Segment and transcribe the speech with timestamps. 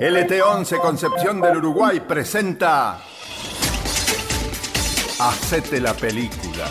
[0.00, 3.04] LT11 Concepción del Uruguay presenta
[5.18, 6.70] Hacete la película.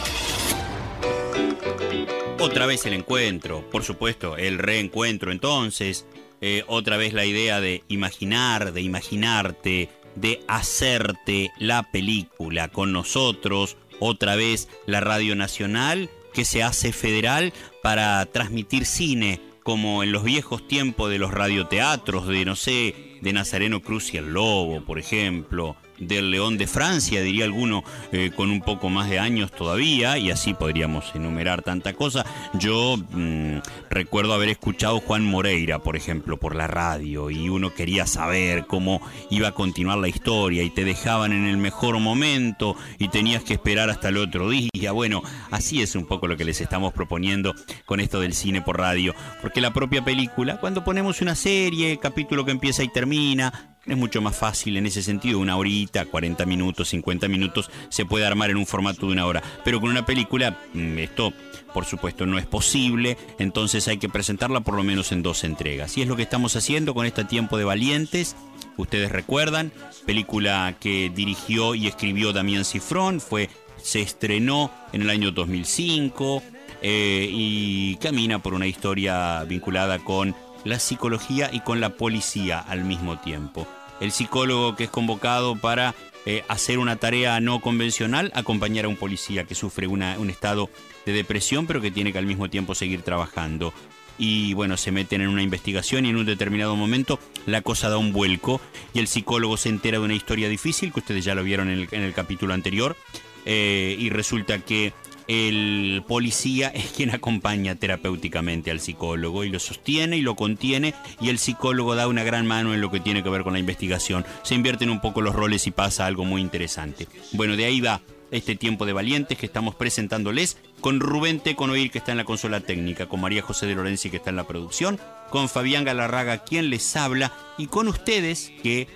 [2.39, 6.05] Otra vez el encuentro, por supuesto, el reencuentro entonces,
[6.39, 13.75] eh, otra vez la idea de imaginar, de imaginarte, de hacerte la película con nosotros,
[13.99, 17.51] otra vez la Radio Nacional que se hace federal
[17.83, 23.33] para transmitir cine, como en los viejos tiempos de los radioteatros de, no sé, de
[23.33, 28.51] Nazareno Cruz y el Lobo, por ejemplo, del León de Francia, diría alguno, eh, con
[28.51, 32.25] un poco más de años todavía, y así podríamos enumerar tanta cosa.
[32.53, 38.05] Yo mm, recuerdo haber escuchado Juan Moreira, por ejemplo, por la radio, y uno quería
[38.05, 43.07] saber cómo iba a continuar la historia, y te dejaban en el mejor momento, y
[43.09, 44.91] tenías que esperar hasta el otro día.
[44.91, 47.53] Bueno, así es un poco lo que les estamos proponiendo
[47.85, 52.45] con esto del cine por radio, porque la propia película, cuando ponemos una serie, capítulo
[52.45, 56.89] que empieza y termina, es mucho más fácil en ese sentido, una horita, 40 minutos,
[56.89, 59.41] 50 minutos, se puede armar en un formato de una hora.
[59.63, 61.33] Pero con una película, mm, esto
[61.73, 65.97] por supuesto no es posible, entonces hay que presentarla por lo menos en dos entregas.
[65.97, 68.35] Y es lo que estamos haciendo con este Tiempo de Valientes.
[68.77, 69.71] Ustedes recuerdan,
[70.05, 73.49] película que dirigió y escribió Damián Cifrón, fue,
[73.81, 76.43] se estrenó en el año 2005
[76.81, 82.83] eh, y camina por una historia vinculada con la psicología y con la policía al
[82.83, 83.67] mismo tiempo
[83.99, 85.95] el psicólogo que es convocado para
[86.25, 90.69] eh, hacer una tarea no convencional, acompañar a un policía que sufre un estado
[91.05, 93.73] de depresión, pero que tiene que al mismo tiempo seguir trabajando.
[94.17, 97.97] Y bueno, se meten en una investigación y en un determinado momento la cosa da
[97.97, 98.59] un vuelco
[98.93, 101.87] y el psicólogo se entera de una historia difícil, que ustedes ya lo vieron en
[102.03, 102.97] el, capítulo anterior,
[103.45, 104.91] eh, y resulta que
[105.27, 111.29] el policía es quien acompaña terapéuticamente al psicólogo y lo sostiene y lo contiene y
[111.29, 114.25] el psicólogo da una gran mano en lo que tiene que ver con la investigación.
[114.43, 117.07] Se invierten un poco los roles y pasa algo muy interesante.
[117.33, 121.97] Bueno, de ahí va este tiempo de valientes que estamos presentándoles con Rubén Teconoir que
[121.97, 124.99] está en la consola técnica, con María José de Lorenzi que está en la producción,
[125.29, 128.87] con Fabián Galarraga quien les habla y con ustedes que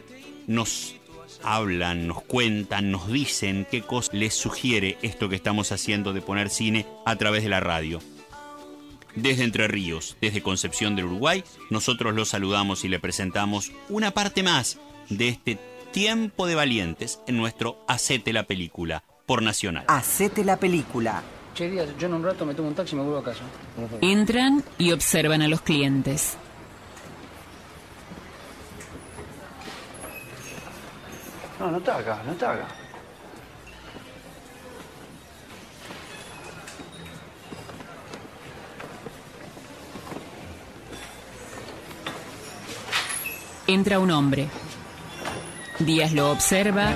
[0.47, 0.95] nos
[1.43, 6.49] hablan, nos cuentan, nos dicen qué cosa les sugiere esto que estamos haciendo de poner
[6.49, 7.99] cine a través de la radio.
[9.15, 14.41] Desde Entre Ríos, desde Concepción del Uruguay, nosotros los saludamos y le presentamos una parte
[14.41, 15.59] más de este
[15.91, 19.85] tiempo de valientes en nuestro Hacete la Película por Nacional.
[19.87, 21.21] Hacete la Película.
[21.53, 21.69] Che,
[21.99, 23.43] yo en un rato me tomo un taxi y me vuelvo a casa.
[23.99, 26.37] Entran y observan a los clientes.
[31.61, 32.65] No, no está acá, no está acá.
[43.67, 44.47] Entra un hombre.
[45.77, 46.89] Díaz lo observa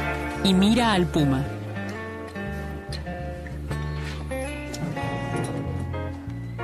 [0.43, 1.45] y mira al puma.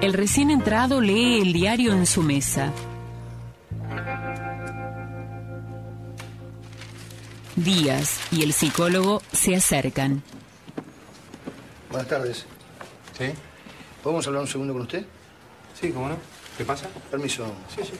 [0.01, 2.73] El recién entrado lee el diario en su mesa.
[7.63, 10.23] Díaz y el psicólogo se acercan.
[11.89, 12.45] Buenas tardes.
[13.17, 13.25] ¿Sí?
[14.01, 15.05] ¿Podemos hablar un segundo con usted?
[15.79, 16.17] Sí, ¿cómo no?
[16.57, 16.87] ¿Qué pasa?
[17.09, 17.45] Permiso.
[17.75, 17.91] Sí, sí.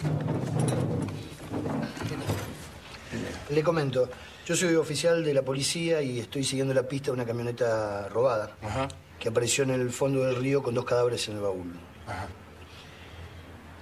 [3.54, 4.10] Le comento,
[4.46, 8.56] yo soy oficial de la policía y estoy siguiendo la pista de una camioneta robada
[8.64, 8.88] Ajá.
[9.20, 11.74] que apareció en el fondo del río con dos cadáveres en el baúl.
[12.08, 12.28] Ajá.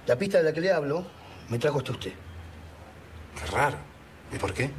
[0.06, 1.06] La pista de la que le hablo
[1.48, 2.12] me trajo hasta usted.
[3.38, 3.76] Qué raro.
[4.34, 4.70] ¿Y por qué?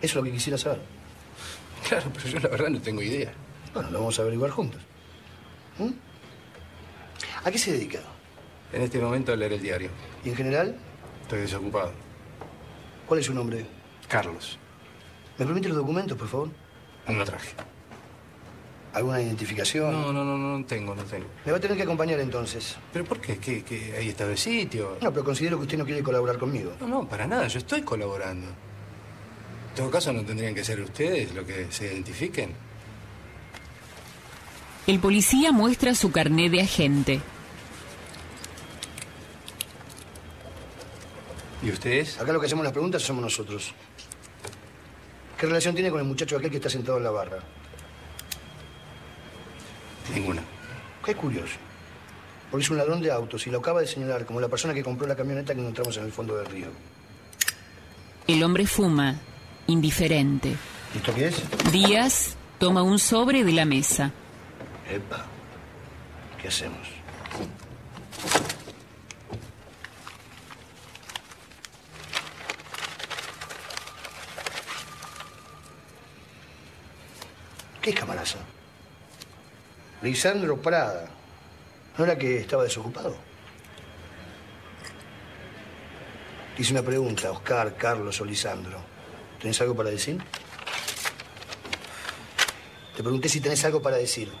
[0.00, 0.80] Eso es lo que quisiera saber.
[1.88, 3.32] Claro, pero yo la verdad no tengo idea.
[3.72, 4.80] Bueno, lo vamos a averiguar juntos.
[5.78, 5.90] ¿Mm?
[7.44, 8.00] ¿A qué se dedica?
[8.72, 9.90] En este momento a leer el diario.
[10.24, 10.76] ¿Y en general?
[11.22, 11.92] Estoy desocupado.
[13.06, 13.66] ¿Cuál es su nombre?
[14.08, 14.58] Carlos.
[15.38, 16.48] ¿Me permite los documentos, por favor?
[17.08, 17.50] No traje.
[18.92, 19.92] ¿Alguna identificación?
[19.92, 21.26] No, no, no, no tengo, no tengo.
[21.44, 22.76] Me va a tener que acompañar entonces.
[22.92, 23.36] ¿Pero por qué?
[23.36, 24.96] ¿Que, que ahí está el sitio?
[25.02, 26.72] No, pero considero que usted no quiere colaborar conmigo.
[26.80, 27.46] No, no, para nada.
[27.46, 28.48] Yo estoy colaborando.
[29.76, 32.54] En todo caso, ¿no tendrían que ser ustedes los que se identifiquen?
[34.86, 37.20] El policía muestra su carné de agente.
[41.62, 42.18] ¿Y ustedes?
[42.18, 43.74] Acá lo que hacemos las preguntas somos nosotros.
[45.38, 47.40] ¿Qué relación tiene con el muchacho aquel que está sentado en la barra?
[50.14, 50.42] Ninguna.
[51.04, 51.56] Qué curioso.
[52.50, 54.82] Porque es un ladrón de autos y lo acaba de señalar como la persona que
[54.82, 56.68] compró la camioneta que encontramos en el fondo del río.
[58.26, 59.20] El hombre fuma,
[59.66, 60.56] indiferente.
[60.94, 61.42] ¿Esto qué es?
[61.72, 64.12] Díaz toma un sobre de la mesa.
[64.90, 65.26] Epa,
[66.40, 66.88] ¿qué hacemos?
[77.82, 78.38] ¿Qué es camaraza?
[80.02, 81.08] Lisandro Prada.
[81.96, 83.16] ¿No era que estaba desocupado?
[86.58, 88.95] Hice una pregunta, Oscar, Carlos o Lisandro.
[89.46, 90.20] ¿Tenés algo para decir?
[92.96, 94.32] Te pregunté si tenés algo para decir.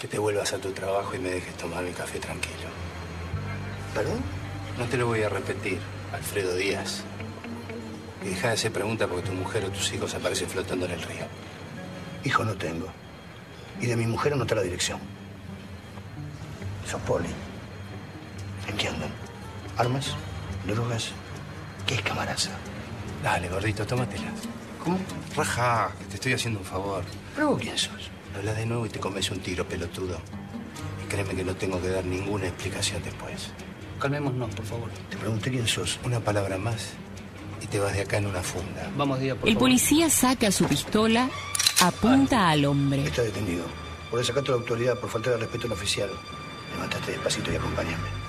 [0.00, 2.70] Que te vuelvas a tu trabajo y me dejes tomar mi café tranquilo.
[3.94, 4.18] ¿Perdón?
[4.78, 5.78] No te lo voy a repetir,
[6.10, 7.02] Alfredo Díaz.
[8.24, 11.02] Y deja de hacer preguntas porque tu mujer o tus hijos aparecen flotando en el
[11.02, 11.26] río.
[12.24, 12.86] Hijo no tengo.
[13.78, 15.00] Y de mi mujer anota la dirección.
[16.90, 17.28] Sos poli.
[18.68, 19.10] ¿En qué andan?
[19.76, 20.14] ¿Armas?
[20.66, 21.10] ¿Drogas?
[21.86, 22.52] ¿Qué es camaraza?
[23.22, 24.28] Dale, gordito, tómatela.
[24.82, 24.98] ¿Cómo?
[25.36, 27.04] Raja, que te estoy haciendo un favor.
[27.34, 28.10] ¿Pero vos quién sos?
[28.36, 30.18] Habla de nuevo y te comes un tiro, pelotudo.
[31.04, 33.50] Y créeme que no tengo que dar ninguna explicación después.
[34.00, 34.88] Calmémonos, por favor.
[35.10, 35.98] Te pregunté quién sos.
[36.04, 36.90] Una palabra más
[37.60, 38.90] y te vas de acá en una funda.
[38.96, 39.68] Vamos, día, por El favor.
[39.68, 41.28] policía saca su pistola,
[41.82, 43.04] apunta al hombre.
[43.04, 43.64] Está detenido.
[44.10, 46.08] Por desacato de la autoridad, por faltar al respeto al oficial.
[46.72, 48.19] Levantate despacito y acompáñame.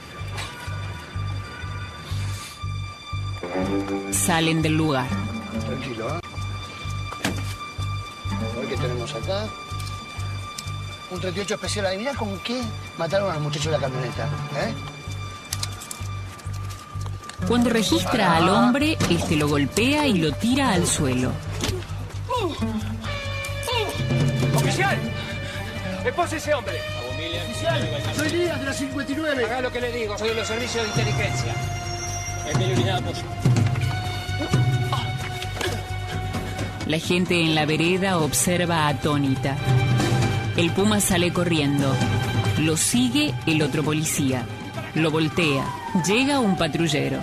[4.12, 5.08] Salen del lugar.
[5.66, 6.20] Tranquilo, ¿ah?
[8.56, 9.46] A ver qué tenemos acá.
[11.12, 11.86] Un 38 especial.
[11.88, 12.62] Adivina con qué
[12.98, 14.26] mataron a los muchachos de la camioneta,
[14.58, 14.74] ¿eh?
[17.48, 21.32] Cuando registra al hombre, este lo golpea y lo tira al suelo.
[24.56, 24.98] ¡Oficial!
[26.06, 26.80] ¡Esposa ese hombre!
[28.16, 29.46] Soy Díaz de la 59.
[29.46, 31.81] Haga lo que le digo, soy de los servicios de inteligencia.
[36.92, 39.56] La gente en la vereda observa atónita.
[40.58, 41.96] El puma sale corriendo.
[42.60, 44.46] Lo sigue el otro policía.
[44.96, 45.66] Lo voltea.
[46.06, 47.20] Llega un patrullero.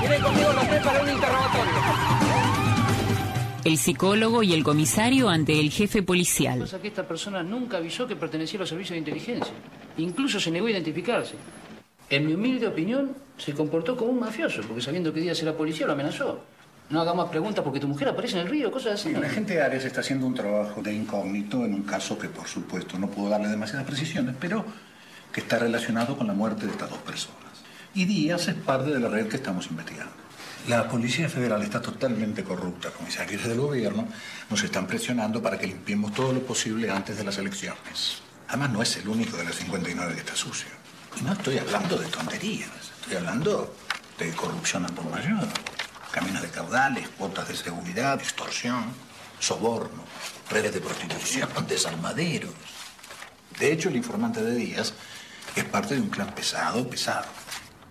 [0.00, 1.72] Vienen conmigo los tres para un interrogatorio.
[3.64, 6.58] El psicólogo y el comisario ante el jefe policial.
[6.58, 9.54] Pasa que esta persona nunca avisó que pertenecía a los servicios de inteligencia.
[9.98, 11.36] Incluso se negó a identificarse.
[12.12, 15.86] En mi humilde opinión, se comportó como un mafioso, porque sabiendo que Díaz era policía,
[15.86, 16.44] lo amenazó.
[16.90, 19.14] No haga más preguntas porque tu mujer aparece en el río, cosas así.
[19.14, 22.98] El agente Arias está haciendo un trabajo de incógnito en un caso que, por supuesto,
[22.98, 24.62] no puedo darle demasiadas precisiones, pero
[25.32, 27.38] que está relacionado con la muerte de estas dos personas.
[27.94, 30.12] Y Díaz es parte de la red que estamos investigando.
[30.68, 34.06] La Policía Federal está totalmente corrupta, comisarios del gobierno
[34.50, 38.20] nos están presionando para que limpiemos todo lo posible antes de las elecciones.
[38.48, 40.81] Además, no es el único de los 59 que está sucio.
[41.18, 42.70] Y no estoy hablando de tonterías,
[43.00, 43.74] estoy hablando
[44.18, 45.46] de corrupción al por mayor.
[46.10, 48.84] Caminos de caudales, cuotas de seguridad, extorsión,
[49.38, 50.04] soborno,
[50.50, 52.52] redes de prostitución, desarmaderos.
[53.58, 54.94] De hecho, el informante de Díaz
[55.54, 57.26] es parte de un clan pesado, pesado.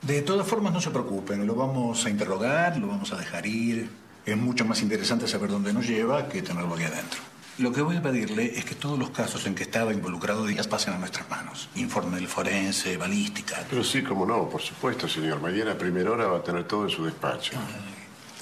[0.02, 3.90] De todas formas, no se preocupen, lo vamos a interrogar, lo vamos a dejar ir.
[4.26, 7.31] Es mucho más interesante saber dónde nos lleva que tenerlo aquí adentro.
[7.58, 10.68] Lo que voy a pedirle es que todos los casos en que estaba involucrado Díaz
[10.68, 11.70] pasen a nuestras manos.
[11.76, 13.64] Informe del forense, balística.
[13.70, 15.42] Pero sí, como no, por supuesto, señor.
[15.42, 17.54] Mañana a primera hora va a tener todo en su despacho.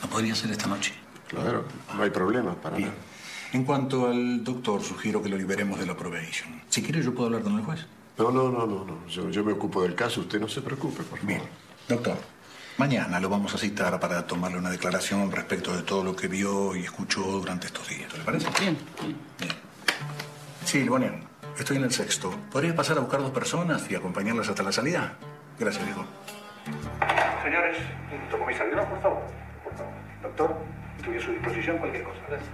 [0.02, 0.94] ¿No podría ser esta noche?
[1.28, 1.66] Claro,
[1.96, 2.90] no hay problema para Bien.
[2.90, 3.02] nada.
[3.52, 6.62] En cuanto al doctor, sugiero que lo liberemos de la probation.
[6.70, 7.86] Si quiere, yo puedo hablar con el juez.
[8.18, 9.08] No, no, no, no, no.
[9.08, 11.26] Yo, yo me ocupo del caso, usted no se preocupe, por favor.
[11.26, 11.42] Bien.
[11.88, 12.18] Doctor,
[12.80, 16.76] mañana lo vamos a citar para tomarle una declaración respecto de todo lo que vio
[16.78, 18.18] y escuchó durante estos días.
[18.18, 18.48] ¿Le parece?
[18.58, 19.18] Bien, bien.
[19.38, 19.52] Bien.
[20.64, 21.22] Sí, Libonian,
[21.58, 22.34] estoy en el sexto.
[22.50, 25.14] ¿Podrías pasar a buscar dos personas y acompañarlas hasta la salida?
[25.60, 26.06] Gracias, viejo.
[27.44, 27.78] Señores,
[28.32, 29.22] comisario, no, por favor.
[29.66, 29.94] Por favor.
[30.24, 30.58] Doctor,
[31.00, 32.20] estoy a su disposición cualquier cosa.
[32.30, 32.50] Gracias.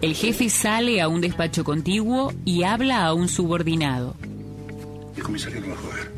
[0.00, 4.16] El jefe sale a un despacho contiguo y habla a un subordinado.
[5.22, 6.12] El comisario lo va a joder.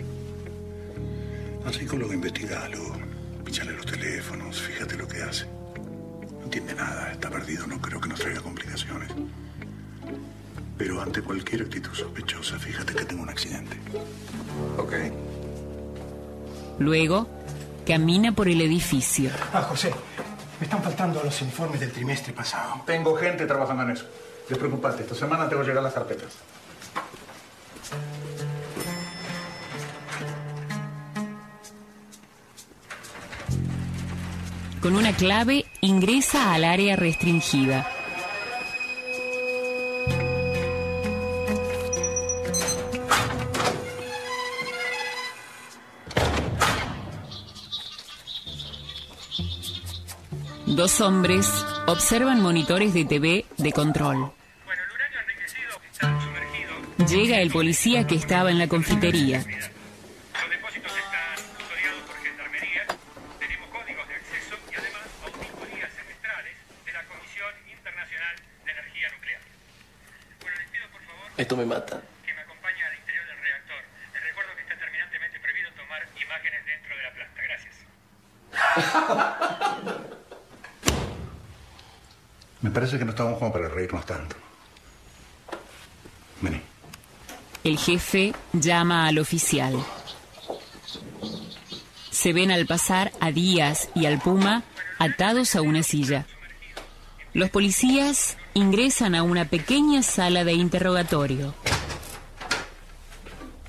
[1.67, 2.81] Al psicólogo investigalo.
[3.45, 5.45] Píchale los teléfonos, fíjate lo que hace.
[5.45, 9.11] No entiende nada, está perdido, no creo que nos traiga complicaciones.
[10.79, 13.77] Pero ante cualquier actitud sospechosa, fíjate que tengo un accidente.
[14.79, 14.95] Ok.
[16.79, 17.29] Luego,
[17.87, 19.31] camina por el edificio.
[19.53, 19.93] Ah, José,
[20.59, 22.81] me están faltando los informes del trimestre pasado.
[22.87, 24.07] Tengo gente trabajando en eso.
[24.49, 26.33] Despreocupate, esta semana tengo que llegar las carpetas.
[34.85, 37.91] Con una clave ingresa al área restringida.
[50.67, 51.51] Dos hombres
[51.87, 54.33] observan monitores de TV de control.
[57.09, 59.47] Llega el policía que estaba en la confitería.
[71.37, 72.01] Esto me mata.
[72.25, 73.83] que me acompaña al interior del reactor.
[74.15, 77.43] Les recuerdo que está terminantemente prohibido tomar imágenes dentro de la planta.
[77.43, 77.75] Gracias.
[82.63, 84.37] Me parece que no estamos como para reírnos tanto.
[86.41, 86.63] Vení.
[87.63, 89.75] El jefe llama al oficial.
[92.11, 94.63] Se ven al pasar a Díaz y al Puma
[94.99, 96.25] atados a una silla.
[97.35, 101.55] Los policías ingresan a una pequeña sala de interrogatorio.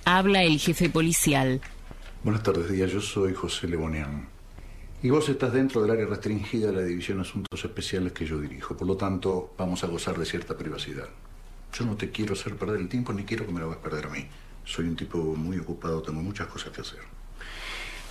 [0.06, 1.60] Habla el jefe policial.
[2.24, 2.92] Buenas tardes, Díaz.
[2.92, 4.28] Yo soy José Lebonian.
[5.02, 8.40] Y vos estás dentro del área restringida de la División de Asuntos Especiales que yo
[8.40, 8.78] dirijo.
[8.78, 11.10] Por lo tanto, vamos a gozar de cierta privacidad.
[11.74, 14.06] Yo no te quiero hacer perder el tiempo ni quiero que me lo hagas perder
[14.06, 14.28] a mí.
[14.64, 17.00] Soy un tipo muy ocupado, tengo muchas cosas que hacer.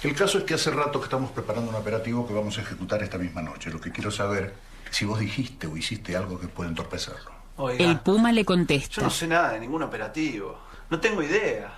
[0.02, 3.02] El caso es que hace rato que estamos preparando un operativo que vamos a ejecutar
[3.02, 3.70] esta misma noche.
[3.70, 4.52] Lo que quiero saber
[4.90, 7.32] si vos dijiste o hiciste algo que pueda entorpecerlo.
[7.56, 9.00] Oiga, El Puma le yo contesta.
[9.02, 10.58] no sé nada de ningún operativo.
[10.90, 11.72] No tengo idea.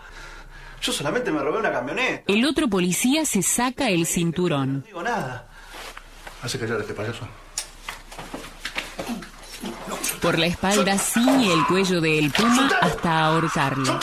[0.81, 2.25] Yo solamente me robé una camioneta.
[2.33, 4.81] El otro policía se saca el cinturón.
[4.81, 5.49] No digo nada.
[6.43, 7.27] ¿Hace callar a este payaso?
[10.21, 13.99] Por la espalda ciñe el cuello del Puma hasta ahorcarlo.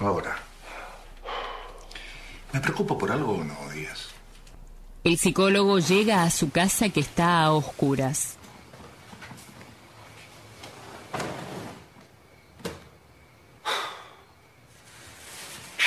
[0.00, 0.33] Ahora.
[2.54, 4.10] ¿Me preocupo por algo o no, Díaz?
[5.02, 8.36] El psicólogo llega a su casa que está a oscuras.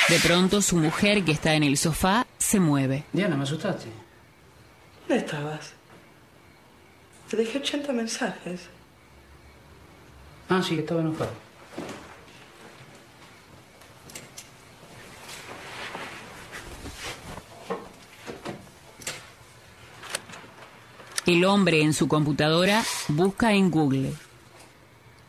[0.10, 3.06] De pronto su mujer, que está en el sofá, se mueve.
[3.14, 3.88] Diana, me asustaste.
[5.08, 5.72] ¿Dónde estabas?
[7.30, 8.64] Te dejé 80 mensajes.
[10.50, 11.47] Ah, sí, estaba enojado.
[21.28, 24.14] El hombre en su computadora busca en Google.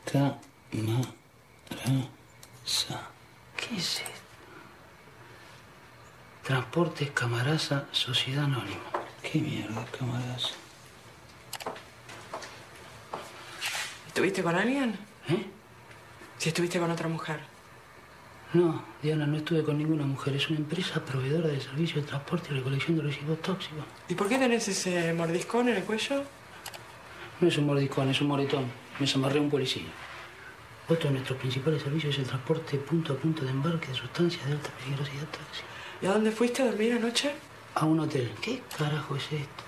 [0.05, 0.31] Camarasa.
[3.57, 4.12] ¿Qué es esto?
[6.45, 8.78] Transportes Camarasa Sociedad Anónima.
[9.25, 10.50] ¿Qué mierda, Camarasa?
[14.07, 14.97] ¿Estuviste con alguien?
[15.28, 15.47] ¿Eh?
[16.38, 17.40] Si estuviste con otra mujer.
[18.55, 20.35] No, Diana, no estuve con ninguna mujer.
[20.35, 23.85] Es una empresa proveedora de servicios de transporte y recolección de residuos tóxicos.
[24.09, 26.23] ¿Y por qué tenés ese mordiscón en el cuello?
[27.40, 28.64] No es un mordiscón, es un moretón.
[28.95, 29.85] Me desamarré un policía.
[30.88, 34.47] Otro de nuestros principales servicios es el transporte punto a punto de embarque de sustancias
[34.47, 35.67] de alta peligrosidad tóxica.
[36.00, 37.33] ¿Y a dónde fuiste a dormir anoche?
[37.75, 38.33] A un hotel.
[38.40, 39.64] ¿Qué carajo es esto?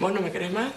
[0.00, 0.72] ¿Vos no me querés más?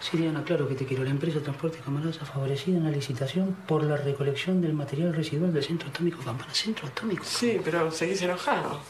[0.00, 1.02] Sí, Diana, claro que te quiero.
[1.02, 5.64] La empresa transporte Camarasa favorecida en la licitación por la recolección del material residual del
[5.64, 6.52] centro atómico Campana.
[6.52, 7.24] ¿Centro atómico?
[7.24, 8.80] Sí, pero seguís enojado.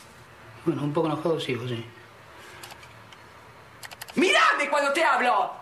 [0.65, 1.85] Bueno, un poco enojado sigo, sí.
[4.17, 5.53] ¡Mírame cuando te hablo!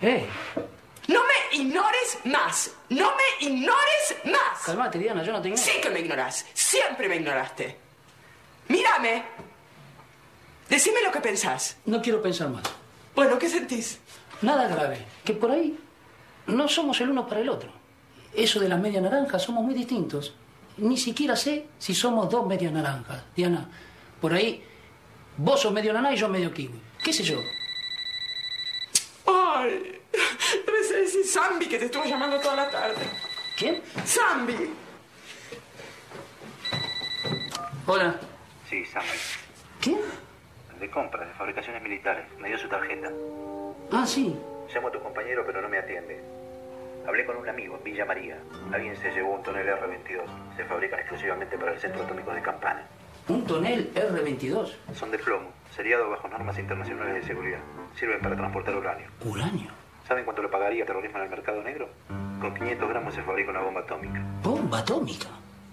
[0.00, 0.26] ¡Eh!
[1.08, 2.72] ¡No me ignores más!
[2.88, 4.62] ¡No me ignores más!
[4.64, 5.64] Calmate, Diana, yo no te ignoro.
[5.66, 6.44] Sí que me ignorás.
[6.52, 7.76] Siempre me ignoraste.
[8.68, 9.24] ¡Mírame!
[10.68, 11.76] Decime lo que pensás.
[11.86, 12.64] No quiero pensar más.
[13.14, 14.00] Bueno, ¿qué sentís?
[14.42, 15.04] Nada grave.
[15.24, 15.78] Que por ahí
[16.46, 17.70] no somos el uno para el otro.
[18.34, 20.34] Eso de las medias naranjas, somos muy distintos.
[20.78, 23.22] Ni siquiera sé si somos dos medias naranjas.
[23.34, 23.68] Diana,
[24.20, 24.62] por ahí
[25.38, 26.80] vos sos medio naná y yo medio kiwi.
[27.02, 27.38] ¿Qué sé yo?
[29.26, 30.00] ¡Ay!
[30.66, 33.10] Debe ser ese Zambi que te estuvo llamando toda la tarde.
[33.56, 33.82] ¿Quién?
[34.04, 34.70] ¡Zambi!
[37.88, 38.18] Hola.
[38.68, 39.18] Sí, Samuel.
[39.80, 39.98] ¿Quién?
[40.80, 42.26] De compras, de fabricaciones militares.
[42.38, 43.10] Me dio su tarjeta.
[43.92, 44.38] Ah, sí.
[44.74, 46.20] Llamo a tu compañero, pero no me atiende.
[47.06, 48.36] Hablé con un amigo en Villa María.
[48.72, 50.56] Alguien se llevó un tonel R-22.
[50.56, 52.82] Se fabrican exclusivamente para el Centro Atómico de Campana.
[53.28, 54.74] ¿Un tonel R-22?
[54.92, 57.60] Son de plomo, seriado bajo normas internacionales de seguridad.
[57.94, 59.06] Sirven para transportar uranio.
[59.24, 59.70] ¿Uranio?
[60.06, 61.88] ¿Saben cuánto le pagaría terrorismo en el mercado negro?
[62.40, 64.20] Con 500 gramos se fabrica una bomba atómica.
[64.42, 65.28] ¿Bomba atómica?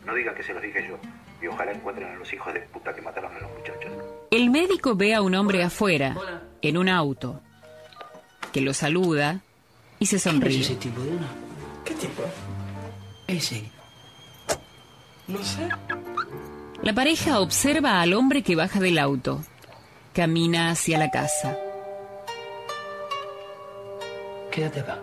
[0.06, 0.98] No digan que se los dije yo.
[1.42, 3.92] Y ojalá encuentren a los hijos de puta que mataron a los muchachos.
[4.32, 6.16] El médico ve a un hombre afuera,
[6.62, 7.42] en un auto,
[8.52, 9.42] que lo saluda
[10.00, 10.62] y se ¿Quién es sonríe.
[10.62, 11.28] ese tipo, Diana?
[11.86, 12.24] ¿Qué tipo?
[13.28, 13.70] Ese.
[15.28, 15.68] No sé.
[16.82, 19.44] La pareja observa al hombre que baja del auto.
[20.14, 21.58] Camina hacia la casa.
[24.52, 25.00] Quédate acá.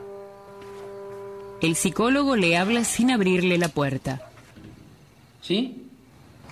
[1.61, 4.30] El psicólogo le habla sin abrirle la puerta.
[5.41, 5.87] ¿Sí?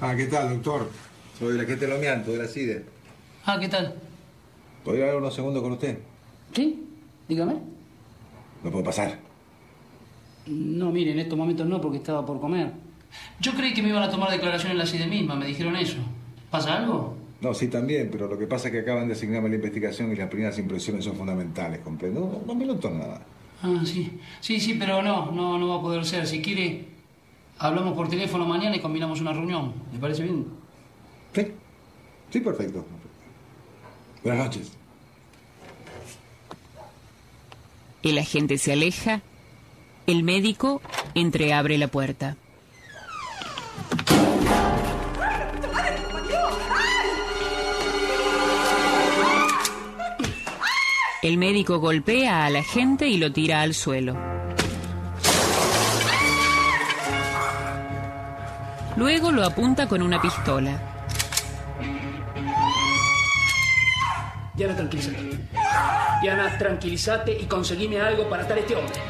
[0.00, 0.90] Ah, ¿qué tal, doctor?
[1.38, 2.85] Soy el agente Lomianto, de la CIDE.
[3.45, 3.95] Ah, ¿qué tal?
[4.85, 5.99] ¿Podría hablar unos segundos con usted?
[6.52, 6.85] ¿Sí?
[7.28, 7.54] Dígame.
[8.64, 9.18] ¿No puedo pasar?
[10.47, 12.73] No, mire, en estos momentos no, porque estaba por comer.
[13.40, 15.99] Yo creí que me iban a tomar declaración en la CIDE misma, me dijeron eso.
[16.50, 17.16] ¿Pasa algo?
[17.40, 20.16] No, sí, también, pero lo que pasa es que acaban de asignarme la investigación y
[20.16, 22.21] las primeras impresiones son fundamentales, ¿comprendo?
[22.21, 23.21] No, dos minutos nada.
[23.62, 24.18] Ah, sí.
[24.40, 26.26] Sí, sí, pero no, no, no va a poder ser.
[26.26, 26.85] Si quiere,
[27.58, 29.74] hablamos por teléfono mañana y combinamos una reunión.
[29.92, 30.46] ¿Le parece bien?
[31.34, 31.52] Sí,
[32.30, 32.84] sí, perfecto.
[34.22, 34.72] Buenas noches.
[38.02, 39.22] El agente se aleja.
[40.06, 40.80] El médico
[41.14, 42.36] entreabre la puerta.
[51.20, 54.38] El médico golpea a la gente y lo tira al suelo.
[58.98, 60.76] Luego lo apunta con una pistola.
[64.56, 65.38] Diana, tranquilízate.
[66.20, 69.00] Diana, tranquilízate y conseguime algo para atar a este hombre.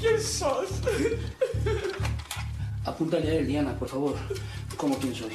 [0.00, 0.68] ¿Quién sos?
[2.84, 4.16] Apúntale a él, Diana, por favor.
[4.76, 5.30] ¿Cómo quién soy?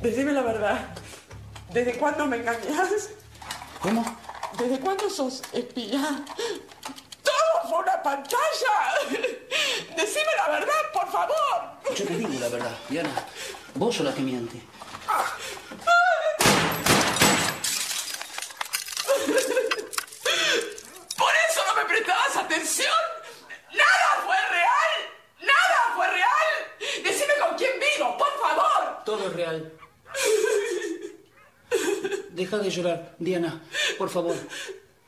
[0.00, 0.94] Decime la verdad.
[1.74, 3.10] ¿Desde cuándo me engañas?
[3.80, 4.04] ¿Cómo?
[4.56, 6.24] ¿Desde cuándo sos espía?
[8.06, 9.10] ¡Todo fue una pantalla!
[9.96, 11.34] Decime la verdad, por favor.
[11.96, 13.26] Yo te digo la verdad, Diana.
[13.74, 14.56] Vos sos la que miente.
[21.16, 22.94] ¿Por eso no me prestabas atención?
[23.72, 25.10] ¡Nada fue real!
[25.40, 26.70] ¡Nada fue real!
[27.02, 29.02] Decime con quién vivo, por favor.
[29.04, 29.72] Todo es real.
[32.30, 33.60] Deja de llorar, Diana.
[33.98, 34.36] Por favor.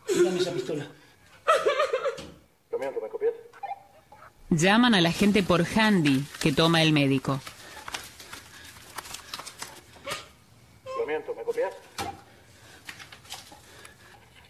[0.08, 0.84] Dame esa pistola.
[2.78, 3.34] Lomianto, ¿me copias?
[4.50, 7.40] Llaman a la gente por handy que toma el médico.
[10.98, 11.74] Lomianto, ¿me copias?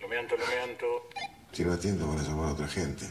[0.00, 1.10] Lomianto, Lomianto.
[1.52, 3.10] Si no atiendo, van a llamar a otra gente.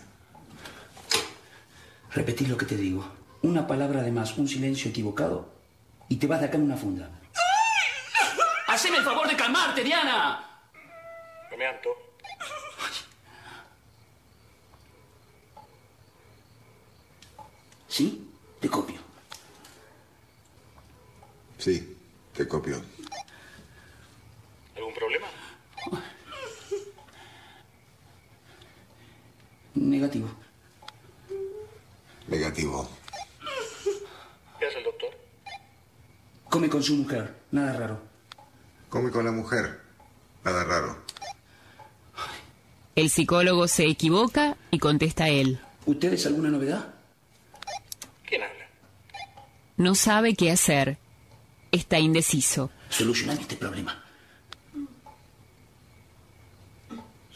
[2.14, 3.06] Repetí lo que te digo.
[3.42, 5.54] Una palabra de más, un silencio equivocado
[6.08, 7.10] y te vas de acá en una funda.
[8.68, 10.62] ¡Haceme el favor de calmarte, Diana!
[11.52, 11.90] Lomianto.
[11.90, 12.07] ¿Sí?
[18.68, 19.00] Te copio.
[21.58, 21.98] Sí,
[22.34, 22.82] te copio.
[24.76, 25.28] ¿Algún problema?
[29.74, 30.28] Negativo.
[32.28, 32.90] Negativo.
[34.60, 35.12] ¿Qué hace el doctor?
[36.50, 37.34] Come con su mujer.
[37.52, 38.02] Nada raro.
[38.90, 39.80] Come con la mujer.
[40.44, 41.04] Nada raro.
[42.98, 45.58] El psicólogo se equivoca y contesta él.
[45.86, 46.97] ¿Ustedes alguna novedad?
[49.78, 50.98] No sabe qué hacer.
[51.72, 52.72] Está indeciso.
[52.90, 54.04] Solucionar este problema.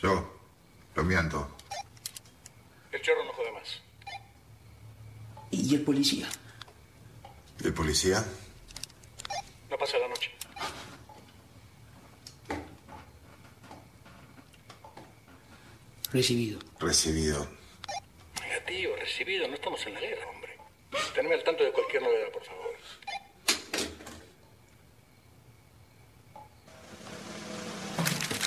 [0.01, 0.41] Yo,
[0.95, 1.55] lo miento.
[2.91, 3.81] El chorro no jode más.
[5.51, 6.27] ¿Y el policía?
[7.63, 8.25] ¿Y el policía?
[9.69, 10.31] No pasa la noche.
[16.11, 16.59] Recibido.
[16.79, 17.47] Recibido.
[18.41, 19.47] Negativo, recibido.
[19.47, 20.25] No estamos en la guerra,
[21.13, 22.71] Tenme al tanto de cualquier novedad, por favor.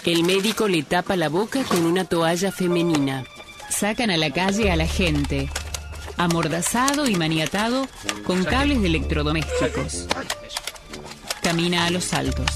[0.04, 3.24] El médico le tapa la boca con una toalla femenina.
[3.70, 5.48] Sacan a la calle a la gente,
[6.18, 7.86] amordazado y maniatado
[8.26, 10.06] con cables de electrodomésticos.
[11.42, 12.50] Camina a los saltos.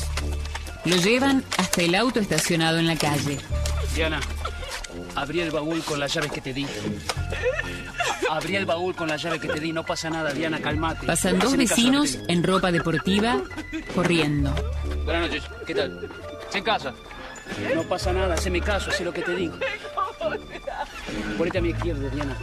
[0.84, 3.38] Lo llevan hasta el auto estacionado en la calle.
[3.94, 4.20] Diana,
[5.14, 6.66] abrí el baúl con las llaves que te di.
[8.28, 9.72] Abrí el baúl con las llaves que te di.
[9.72, 11.06] No pasa nada, Diana, calmate.
[11.06, 13.40] Pasan dos caso, vecinos en ropa deportiva
[13.94, 14.54] corriendo.
[15.04, 16.08] Buenas noches, ¿qué tal?
[16.50, 16.94] ¿Se casa?
[17.74, 19.56] No pasa nada, haceme caso, sé lo que te digo.
[21.36, 22.36] Ponete a mi izquierda, Diana.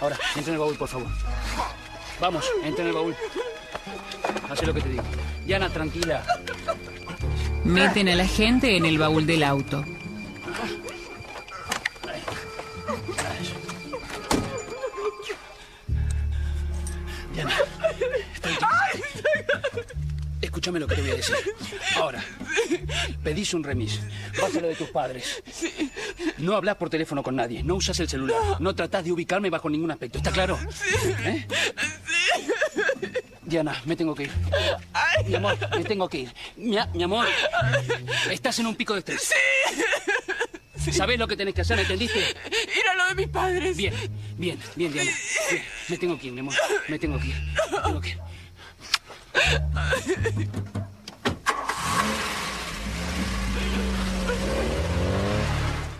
[0.00, 1.08] Ahora, entra en el baúl, por favor.
[2.20, 3.16] Vamos, entra en el baúl.
[4.50, 5.02] Haz lo que te digo.
[5.44, 6.22] Diana, tranquila.
[7.64, 9.84] Meten a la gente en el baúl del auto.
[20.66, 21.36] Escúchame lo que te voy a decir.
[21.94, 22.24] Ahora,
[23.22, 24.00] pedís un remis.
[24.42, 25.40] Vas a lo de tus padres.
[26.38, 27.62] No hablas por teléfono con nadie.
[27.62, 28.36] No usas el celular.
[28.58, 30.18] No tratás de ubicarme bajo ningún aspecto.
[30.18, 30.58] ¿Está claro?
[31.24, 31.46] ¿Eh?
[33.44, 34.32] Diana, me tengo que ir.
[35.28, 36.34] Mi amor, me tengo que ir.
[36.56, 37.28] Mi, amor,
[38.28, 39.30] estás en un pico de estrés.
[40.90, 41.78] ¿Sabés lo que tenés que hacer?
[41.78, 42.18] ¿Entendiste?
[42.18, 43.76] Ir a lo de mis padres.
[43.76, 43.94] Bien,
[44.36, 45.12] bien, bien, Diana.
[45.48, 45.62] Bien.
[45.90, 46.54] Me tengo que ir, mi amor.
[46.88, 47.36] Me tengo que ir.
[47.70, 48.35] Me tengo que ir.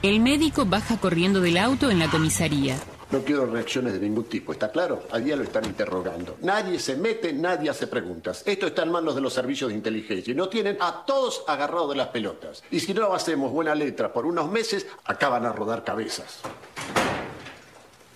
[0.03, 2.77] El médico baja corriendo del auto en la comisaría.
[3.11, 5.05] No quiero reacciones de ningún tipo, ¿está claro?
[5.11, 6.37] A día lo están interrogando.
[6.43, 8.43] Nadie se mete, nadie hace preguntas.
[8.47, 11.91] Esto está en manos de los servicios de inteligencia y no tienen a todos agarrados
[11.91, 12.63] de las pelotas.
[12.71, 16.41] Y si no hacemos buena letra por unos meses, acaban a rodar cabezas.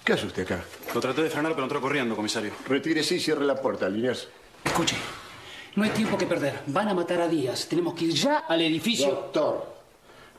[0.04, 0.64] ¿Qué hace usted acá?
[0.94, 2.52] Lo traté de frenar, pero entró corriendo, comisario.
[2.68, 4.28] Retírese y cierre la puerta, Liniers.
[4.70, 4.94] Escuche,
[5.74, 6.62] no hay tiempo que perder.
[6.68, 7.66] Van a matar a Díaz.
[7.66, 9.08] Tenemos que ir ya al edificio.
[9.08, 9.66] Doctor,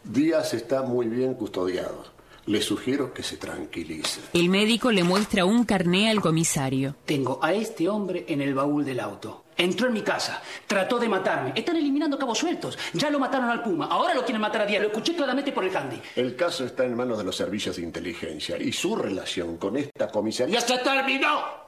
[0.06, 2.06] Díaz está muy bien custodiado.
[2.46, 4.22] Le sugiero que se tranquilice.
[4.32, 6.96] El médico le muestra un carné al comisario.
[7.04, 9.44] Tengo a este hombre en el baúl del auto.
[9.58, 11.52] Entró en mi casa, trató de matarme.
[11.54, 12.80] Están eliminando cabos sueltos.
[12.94, 14.82] Ya lo mataron al Puma, ahora lo quieren matar a Díaz.
[14.82, 16.02] Lo escuché claramente por el handy.
[16.16, 20.08] El caso está en manos de los servicios de inteligencia y su relación con esta
[20.08, 21.60] comisaría se terminó.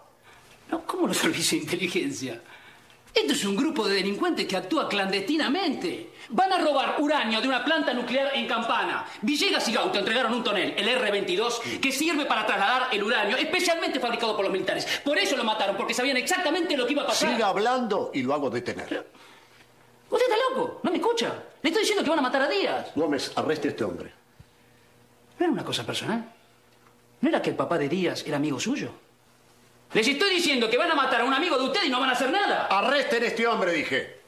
[0.72, 2.42] No, ¿cómo los servicios de inteligencia?
[3.14, 6.14] Esto es un grupo de delincuentes que actúa clandestinamente.
[6.30, 9.06] Van a robar uranio de una planta nuclear en Campana.
[9.22, 14.00] Villegas y Gauto entregaron un tonel, el R-22, que sirve para trasladar el uranio, especialmente
[14.00, 15.02] fabricado por los militares.
[15.06, 17.32] Por eso lo mataron, porque sabían exactamente lo que iba a pasar.
[17.32, 19.06] Siga hablando y lo hago detener.
[20.10, 20.80] ¿Usted está loco?
[20.82, 21.34] ¿No me escucha?
[21.62, 22.92] Le estoy diciendo que van a matar a Díaz.
[22.96, 24.12] Gómez, arreste a este hombre.
[25.38, 26.34] ¿No era una cosa personal?
[27.22, 28.92] ¿No era que el papá de Díaz era amigo suyo?
[29.94, 32.10] Les estoy diciendo que van a matar a un amigo de usted y no van
[32.10, 32.68] a hacer nada.
[32.68, 34.20] Arresten a este hombre, dije.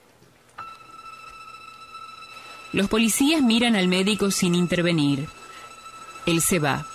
[2.71, 5.27] Los policías miran al médico sin intervenir.
[6.25, 6.85] Él se va.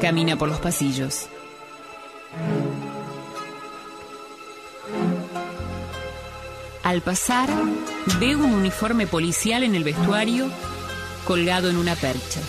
[0.00, 1.26] Camina por los pasillos.
[6.84, 7.50] Al pasar,
[8.20, 10.48] ve un uniforme policial en el vestuario
[11.26, 12.40] colgado en una percha.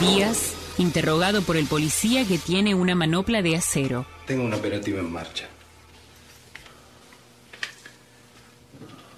[0.00, 4.04] Díaz, interrogado por el policía que tiene una manopla de acero.
[4.26, 5.48] Tengo un operativo en marcha.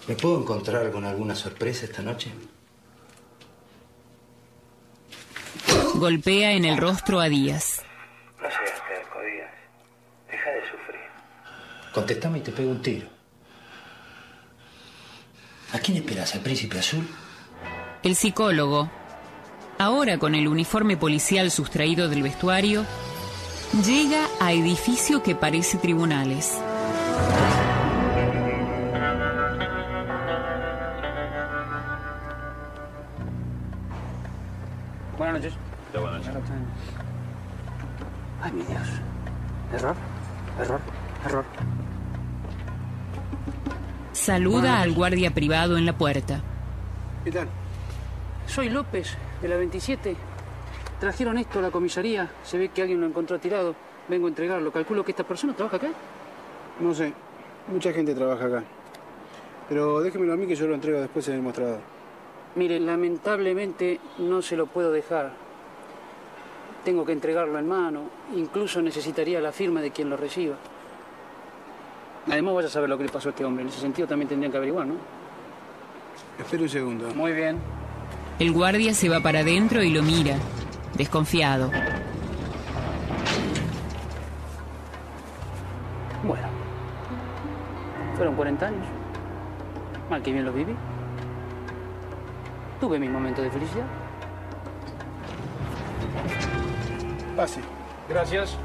[0.06, 2.30] ¿Me puedo encontrar con alguna sorpresa esta noche?
[6.02, 7.84] Golpea en el rostro a Díaz.
[8.42, 9.52] No seas terco, Díaz.
[10.28, 11.00] Deja de sufrir.
[11.94, 13.06] Contestame y te pego un tiro.
[15.72, 16.34] ¿A quién esperas?
[16.34, 17.08] ¿Al príncipe azul?
[18.02, 18.90] El psicólogo,
[19.78, 22.84] ahora con el uniforme policial sustraído del vestuario,
[23.86, 26.60] llega a edificio que parece tribunales.
[35.16, 35.71] Buenas noches.
[38.52, 38.52] Buenas noches.
[38.52, 38.88] Ay, mi Dios.
[39.72, 39.96] Error,
[40.60, 40.80] error,
[41.24, 41.44] error.
[44.12, 46.42] Saluda al guardia privado en la puerta.
[47.24, 47.48] ¿Qué tal?
[48.46, 50.16] Soy López, de la 27.
[51.00, 52.30] Trajeron esto a la comisaría.
[52.44, 53.74] Se ve que alguien lo encontró tirado.
[54.08, 54.70] Vengo a entregarlo.
[54.70, 55.88] Calculo que esta persona trabaja acá.
[56.80, 57.12] No sé.
[57.68, 58.64] Mucha gente trabaja acá.
[59.68, 61.80] Pero déjemelo a mí que yo lo entrego después en el mostrador.
[62.54, 65.32] Mire, lamentablemente no se lo puedo dejar.
[66.84, 68.00] Tengo que entregarlo en mano.
[68.34, 70.56] Incluso necesitaría la firma de quien lo reciba.
[72.28, 73.62] Además, vaya a saber lo que le pasó a este hombre.
[73.62, 74.94] En ese sentido también tendrían que averiguar, ¿no?
[76.38, 77.14] Espera un segundo.
[77.14, 77.58] Muy bien.
[78.38, 80.36] El guardia se va para adentro y lo mira,
[80.94, 81.70] desconfiado.
[86.24, 86.48] Bueno.
[88.16, 88.86] Fueron 40 años.
[90.10, 90.74] Mal que bien los viví.
[92.80, 94.01] Tuve mis momentos de felicidad.
[97.42, 97.60] Pase.
[98.08, 98.56] Gracias.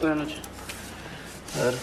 [0.00, 0.40] Buenas noches.
[1.54, 1.74] A ver.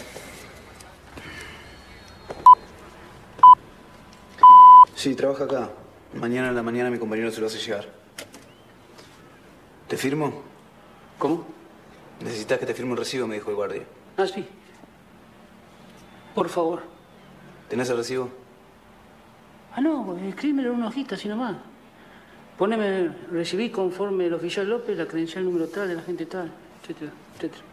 [4.97, 5.82] Sí, trabaja acá.
[6.19, 7.85] Mañana en la mañana mi compañero se lo hace llegar.
[9.87, 10.41] ¿Te firmo?
[11.17, 11.45] ¿Cómo?
[12.21, 13.83] Necesitas que te firme un recibo, me dijo el guardia.
[14.17, 14.45] Ah, sí.
[16.35, 16.83] Por favor.
[17.69, 18.29] ¿Tenés el recibo?
[19.75, 21.57] Ah, no, escríbemelo en una hojita, así nomás.
[22.57, 27.11] Poneme, recibí conforme el oficial López la credencial número tal de la gente tal, etcétera,
[27.35, 27.63] etcétera.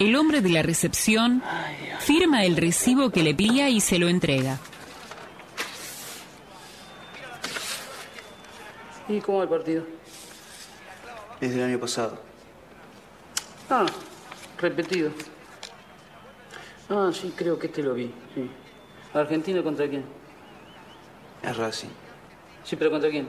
[0.00, 1.42] El hombre de la recepción
[1.98, 4.58] firma el recibo que le pilla y se lo entrega.
[9.08, 9.84] ¿Y cómo va el partido?
[11.38, 12.18] Es del año pasado.
[13.68, 13.84] Ah,
[14.58, 15.10] Repetido.
[16.88, 18.10] Ah, sí, creo que este lo vi.
[18.34, 18.50] Sí.
[19.12, 20.04] ¿Argentina contra quién?
[21.42, 21.88] Es Racing.
[22.64, 23.28] Sí, pero ¿contra quién?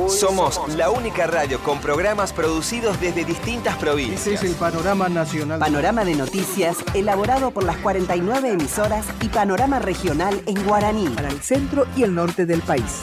[0.08, 4.28] Somos la única radio con programas producidos desde distintas provincias.
[4.28, 5.60] Este es el panorama nacional.
[5.60, 11.10] Panorama de noticias elaborado por las 49 emisoras y panorama regional en guaraní.
[11.10, 13.02] Para el centro y el norte del país.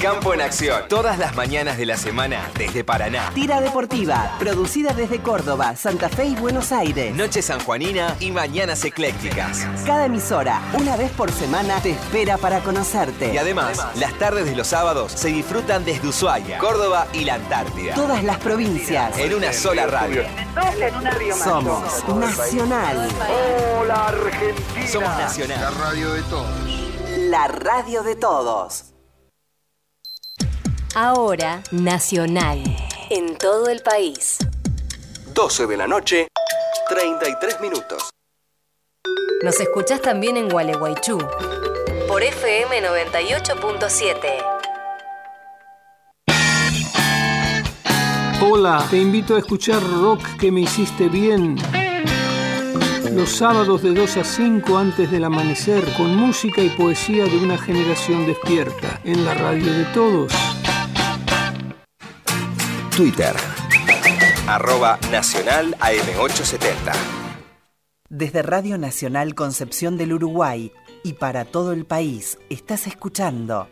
[0.00, 3.30] Campo en acción, todas las mañanas de la semana desde Paraná.
[3.34, 7.14] Tira deportiva, producida desde Córdoba, Santa Fe y Buenos Aires.
[7.14, 9.66] Noche sanjuanina y mañanas eclécticas.
[9.86, 13.32] Cada emisora, una vez por semana, te espera para conocerte.
[13.32, 17.94] Y además, las tardes de los sábados se disfrutan desde Ushuaia, Córdoba y la Antártida.
[17.94, 19.16] Todas las provincias.
[19.16, 20.24] En una sola radio.
[21.42, 23.08] Somos Nacional.
[23.80, 24.86] Hola Argentina.
[24.86, 25.58] Somos Nacional.
[25.58, 26.50] La radio de todos.
[27.30, 28.95] La radio de todos.
[30.98, 32.62] Ahora Nacional.
[33.10, 34.38] En todo el país.
[35.34, 36.28] 12 de la noche,
[36.88, 38.08] 33 minutos.
[39.42, 41.18] Nos escuchás también en Gualeguaychú.
[42.08, 44.16] Por FM 98.7.
[48.40, 51.56] Hola, te invito a escuchar Rock que me hiciste bien.
[53.12, 57.58] Los sábados de 2 a 5 antes del amanecer, con música y poesía de una
[57.58, 60.55] generación despierta, en la radio de todos.
[62.96, 63.34] Twitter.
[64.46, 66.94] Arroba Nacional AM870.
[68.08, 70.72] Desde Radio Nacional Concepción del Uruguay
[71.04, 73.68] y para todo el país, estás escuchando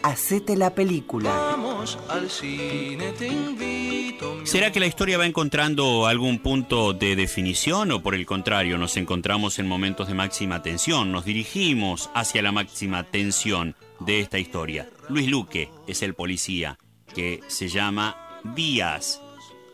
[0.00, 1.28] Hacete la película.
[1.28, 4.46] Vamos al cine, te invito.
[4.46, 8.96] ¿Será que la historia va encontrando algún punto de definición o por el contrario nos
[8.96, 11.10] encontramos en momentos de máxima tensión?
[11.10, 14.88] Nos dirigimos hacia la máxima tensión de esta historia.
[15.08, 16.78] Luis Luque es el policía
[17.12, 19.20] que se llama Díaz.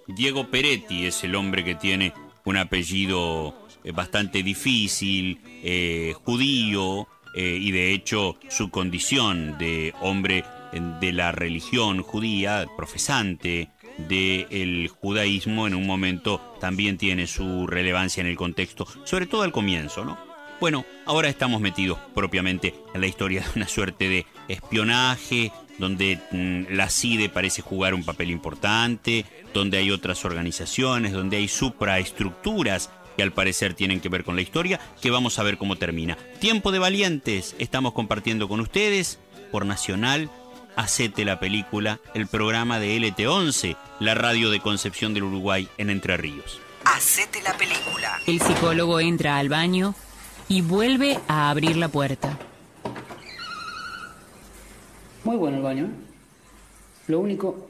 [0.07, 2.13] Diego Peretti es el hombre que tiene
[2.45, 10.45] un apellido eh, bastante difícil, eh, judío, eh, y de hecho su condición de hombre
[11.01, 18.27] de la religión judía, profesante del judaísmo, en un momento también tiene su relevancia en
[18.27, 20.19] el contexto, sobre todo al comienzo, ¿no?
[20.61, 26.75] Bueno, ahora estamos metidos propiamente en la historia de una suerte de espionaje, donde mm,
[26.75, 33.23] la CIDE parece jugar un papel importante, donde hay otras organizaciones, donde hay supraestructuras que
[33.23, 36.19] al parecer tienen que ver con la historia, que vamos a ver cómo termina.
[36.41, 39.19] Tiempo de valientes, estamos compartiendo con ustedes
[39.53, 40.31] por Nacional,
[40.77, 46.17] Hacete la película, el programa de LT11, la radio de Concepción del Uruguay en Entre
[46.17, 46.61] Ríos.
[46.85, 48.21] Hacete la película.
[48.27, 49.95] El psicólogo entra al baño
[50.49, 52.39] y vuelve a abrir la puerta.
[55.25, 55.85] Muy bueno el baño.
[55.87, 55.91] ¿eh?
[57.09, 57.69] Lo único,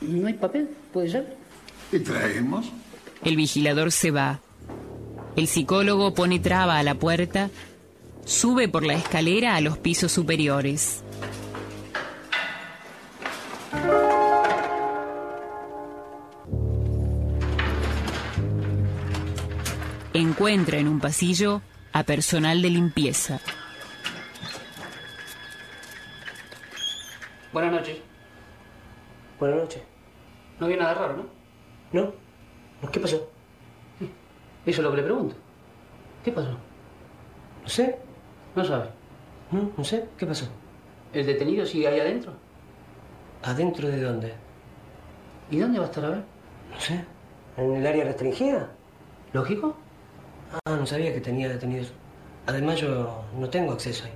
[0.00, 1.36] no hay papel, ¿puede ser?
[1.90, 2.66] ¿Qué traemos?
[3.22, 4.40] El vigilador se va.
[5.36, 7.50] El psicólogo pone traba a la puerta,
[8.24, 11.02] sube por la escalera a los pisos superiores.
[20.14, 21.60] Encuentra en un pasillo
[21.92, 23.40] a personal de limpieza.
[27.56, 27.96] Buenas noches.
[29.40, 29.82] Buenas noches.
[30.60, 31.24] No había nada raro, ¿no?
[31.90, 32.12] ¿No?
[32.92, 33.30] ¿Qué pasó?
[33.96, 34.08] Eso
[34.66, 35.34] es lo que le pregunto.
[36.22, 36.50] ¿Qué pasó?
[36.50, 37.98] No sé.
[38.54, 38.90] No sabe.
[39.50, 40.06] No, no sé.
[40.18, 40.44] ¿Qué pasó?
[41.14, 42.34] ¿El detenido sigue ahí adentro?
[43.42, 44.34] ¿Adentro de dónde?
[45.50, 46.24] ¿Y dónde va a estar a ver?
[46.70, 47.06] No sé.
[47.56, 48.68] ¿En el área restringida?
[49.32, 49.74] ¿Lógico?
[50.66, 51.90] Ah, no sabía que tenía detenidos.
[52.46, 54.12] Además, yo no tengo acceso ahí.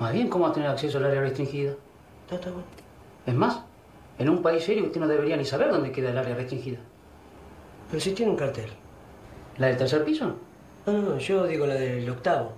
[0.00, 1.76] Más bien, ¿cómo va a tener acceso al área restringida?
[2.28, 2.66] Está, está bueno.
[3.24, 3.60] Es más,
[4.18, 6.78] en un país serio usted no debería ni saber dónde queda el área restringida.
[7.90, 8.68] Pero si tiene un cartel.
[9.56, 10.36] ¿La del tercer piso?
[10.84, 12.52] No, no, yo digo la del octavo.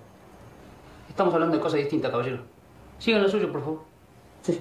[1.09, 2.42] Estamos hablando de cosas distintas, caballero.
[2.98, 3.85] Sigan lo suyo, por favor.
[4.42, 4.61] Sí.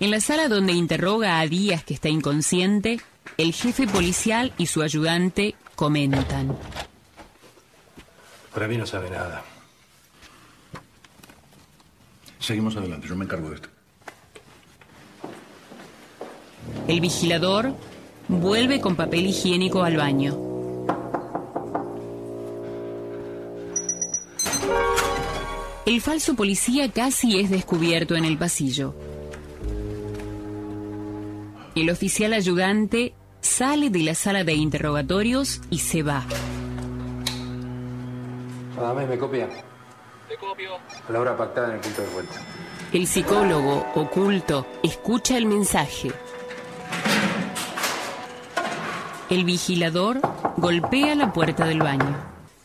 [0.00, 3.00] En la sala donde interroga a Díaz, que está inconsciente,
[3.38, 6.58] el jefe policial y su ayudante comentan.
[8.52, 9.44] Para mí no sabe nada.
[12.44, 13.70] Seguimos adelante, yo me encargo de esto.
[16.86, 17.72] El vigilador
[18.28, 20.36] vuelve con papel higiénico al baño.
[25.86, 28.94] El falso policía casi es descubierto en el pasillo.
[31.74, 36.26] El oficial ayudante sale de la sala de interrogatorios y se va.
[38.76, 39.48] Además, me copia.
[40.28, 40.76] Te copio.
[41.08, 42.40] A la hora pactada en el punto de vuelta.
[42.92, 46.12] El psicólogo oculto escucha el mensaje.
[49.28, 50.20] El vigilador
[50.56, 52.16] golpea la puerta del baño.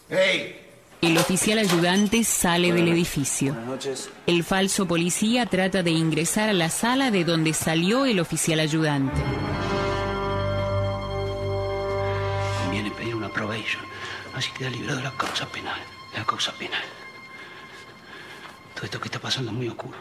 [0.10, 0.56] ¡Ey!
[1.02, 3.54] El oficial ayudante sale del edificio.
[3.54, 4.10] Buenas noches.
[4.28, 9.22] El falso policía trata de ingresar a la sala de donde salió el oficial ayudante.
[12.64, 13.82] Conviene pedir una probation.
[14.36, 15.80] Así queda librado de la causa penal.
[16.16, 16.84] La causa penal.
[18.80, 19.98] Todo esto que está pasando es muy oscuro.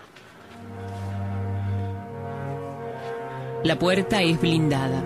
[3.64, 5.02] La puerta es blindada.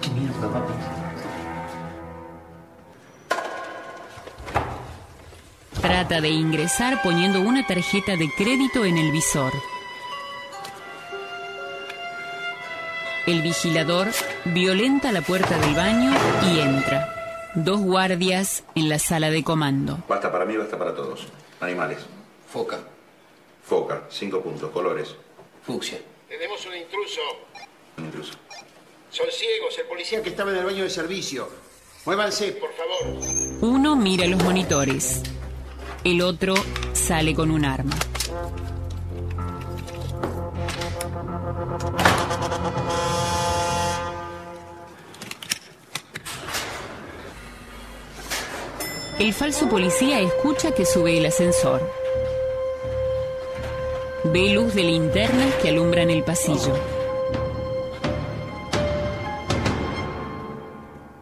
[0.00, 0.72] ¿Qué mierda, papi?
[5.82, 9.52] Trata de ingresar poniendo una tarjeta de crédito en el visor.
[13.26, 14.08] El vigilador
[14.46, 16.10] violenta la puerta del baño
[16.50, 17.17] y entra.
[17.64, 19.98] Dos guardias en la sala de comando.
[20.08, 21.26] Basta para mí, basta para todos.
[21.58, 21.98] Animales.
[22.48, 22.78] Foca.
[23.64, 25.16] Foca, cinco puntos, colores.
[25.64, 25.98] Fucsia.
[26.28, 27.20] Tenemos un intruso.
[27.96, 28.34] Un intruso.
[29.10, 29.76] Son ciegos.
[29.76, 31.48] El policía que estaba en el baño de servicio.
[32.06, 33.24] Muévanse, por favor.
[33.60, 35.20] Uno mira los monitores.
[36.04, 36.54] El otro
[36.92, 37.96] sale con un arma.
[49.18, 51.82] El falso policía escucha que sube el ascensor.
[54.22, 56.72] Ve luz de linternas que alumbran el pasillo.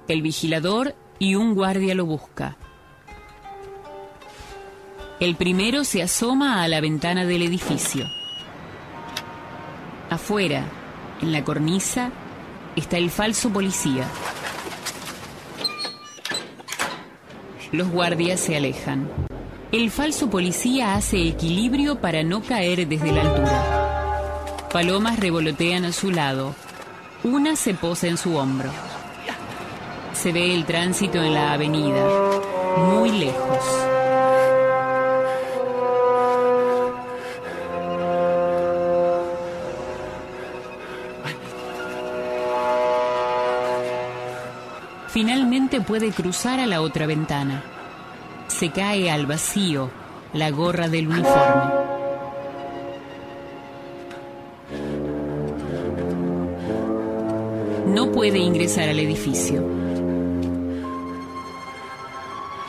[0.08, 2.58] El vigilador y un guardia lo busca.
[5.18, 8.04] El primero se asoma a la ventana del edificio.
[10.10, 10.66] Afuera,
[11.22, 12.10] en la cornisa,
[12.76, 14.06] está el falso policía.
[17.72, 19.08] Los guardias se alejan.
[19.72, 24.68] El falso policía hace equilibrio para no caer desde la altura.
[24.72, 26.54] Palomas revolotean a su lado.
[27.24, 28.70] Una se posa en su hombro.
[30.12, 32.06] Se ve el tránsito en la avenida,
[32.76, 33.85] muy lejos.
[45.66, 47.62] Puede cruzar a la otra ventana.
[48.46, 49.90] Se cae al vacío
[50.32, 51.72] la gorra del uniforme.
[57.88, 59.64] No puede ingresar al edificio.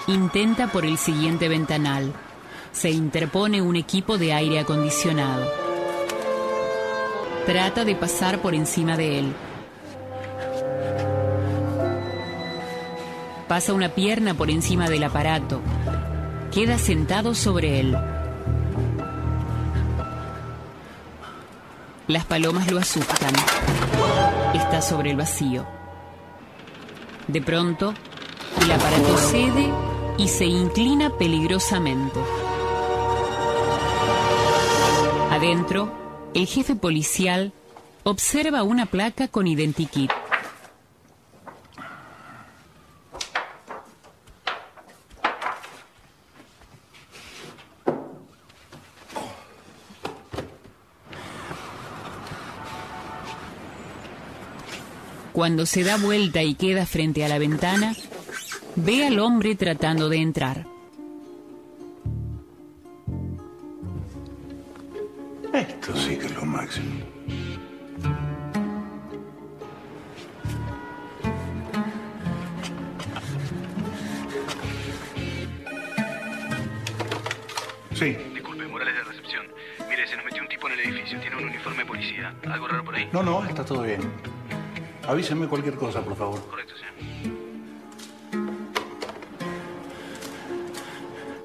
[0.07, 2.11] Intenta por el siguiente ventanal.
[2.71, 5.45] Se interpone un equipo de aire acondicionado.
[7.45, 9.33] Trata de pasar por encima de él.
[13.47, 15.61] Pasa una pierna por encima del aparato.
[16.51, 17.97] Queda sentado sobre él.
[22.07, 23.33] Las palomas lo asustan.
[24.53, 25.65] Está sobre el vacío.
[27.27, 27.93] De pronto,
[28.61, 29.71] el aparato cede
[30.17, 32.19] y se inclina peligrosamente.
[35.31, 37.53] Adentro, el jefe policial
[38.03, 40.11] observa una placa con identikit.
[55.37, 57.95] Cuando se da vuelta y queda frente a la ventana,
[58.75, 60.65] ve al hombre tratando de entrar.
[65.53, 66.89] Esto sí que es lo máximo.
[77.93, 78.17] Sí.
[78.33, 79.45] Disculpe, Morales de recepción.
[79.87, 81.19] Mire, se nos metió un tipo en el edificio.
[81.19, 82.33] Tiene un uniforme de policía.
[82.49, 83.07] ¿Algo raro por ahí?
[83.13, 84.01] No, no, está todo bien.
[85.07, 86.41] Avísenme cualquier cosa, por favor.
[86.49, 87.37] Correcto, señor.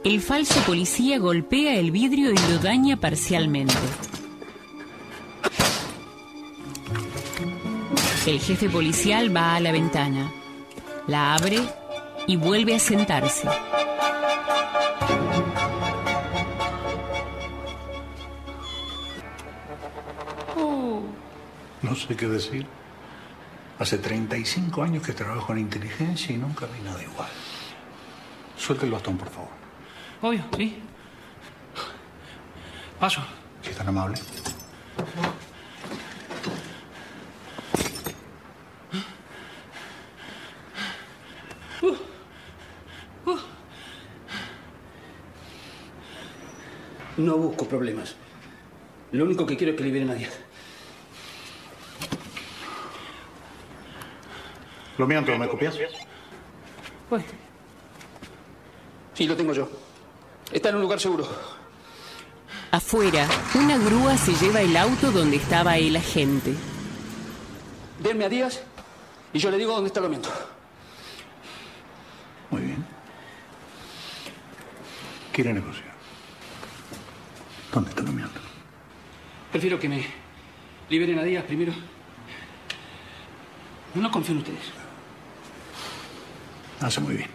[0.05, 3.75] El falso policía golpea el vidrio y lo daña parcialmente.
[8.27, 10.33] El jefe policial va a la ventana,
[11.07, 11.61] la abre
[12.27, 13.49] y vuelve a sentarse.
[21.83, 22.67] No sé qué decir.
[23.83, 27.29] Hace 35 años que trabajo en inteligencia y nunca vi nada igual.
[28.57, 29.51] Suelte el bastón, por favor.
[30.21, 30.79] Obvio, sí.
[33.01, 33.25] Paso.
[33.61, 34.17] Si es tan amable.
[47.17, 48.15] No busco problemas.
[49.11, 50.39] Lo único que quiero es que liberen a Díaz.
[55.03, 55.77] Lo miento, ¿me copias?
[57.11, 57.25] Bueno.
[59.15, 59.69] Sí, lo tengo yo.
[60.53, 61.27] Está en un lugar seguro.
[62.71, 63.27] Afuera,
[63.57, 66.55] una grúa se lleva el auto donde estaba el agente.
[67.99, 68.63] Denme a Díaz
[69.33, 70.29] y yo le digo dónde está el aumento.
[72.51, 72.87] Muy bien.
[75.33, 75.95] Quiere negociar.
[77.73, 78.39] ¿Dónde está nomeando?
[79.51, 80.07] Prefiero que me
[80.89, 81.73] liberen a Díaz primero.
[83.97, 84.82] No confío en ustedes.
[86.83, 87.31] Hace muy bien.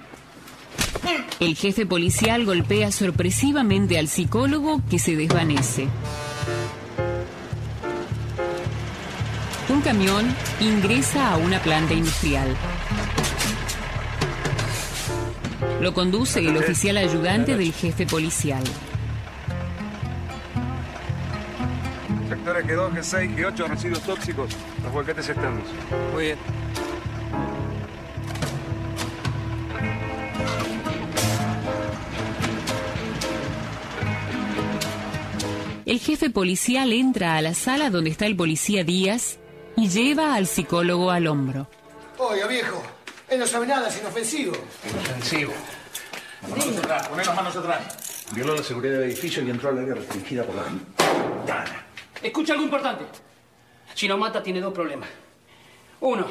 [1.39, 5.87] El jefe policial golpea sorpresivamente al psicólogo que se desvanece.
[9.69, 10.25] Un camión
[10.59, 12.55] ingresa a una planta industrial.
[15.81, 18.63] Lo conduce el oficial ayudante del jefe policial.
[22.27, 24.49] Sectores G2, G6, G8, residuos tóxicos.
[24.83, 25.63] Los volquetes externos.
[26.13, 26.56] Muy bien.
[35.97, 39.39] El jefe policial entra a la sala donde está el policía Díaz
[39.75, 41.67] y lleva al psicólogo al hombro.
[42.19, 42.83] Oiga, viejo,
[43.27, 44.53] él no sabe nada, es inofensivo.
[44.87, 45.53] Inofensivo.
[46.47, 48.25] Manos atrás, poné las manos atrás.
[48.31, 51.85] Violó la seguridad del edificio y entró al área restringida por la ventana.
[52.21, 53.03] Escucha algo importante.
[53.95, 55.09] Si no mata, tiene dos problemas.
[56.01, 56.27] Uno,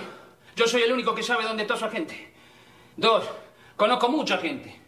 [0.55, 2.33] yo soy el único que sabe dónde está su agente.
[2.97, 3.25] Dos,
[3.75, 4.86] conozco mucha gente.